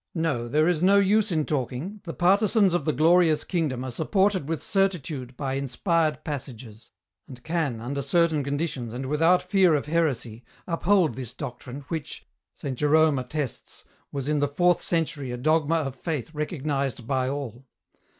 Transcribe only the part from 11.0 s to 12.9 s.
this doctrine, which, Saint